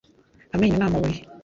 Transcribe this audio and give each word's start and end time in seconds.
amenyo 0.55 0.75
ni 0.77 0.85
amabuye 0.87 1.21